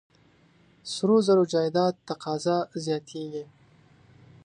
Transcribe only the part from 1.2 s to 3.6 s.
زرو جایداد تقاضا زیاتېږي.